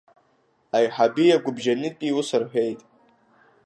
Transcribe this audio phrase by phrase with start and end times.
[0.77, 2.81] Аиҳаби агәыбжьанытәи ус рҳәеит…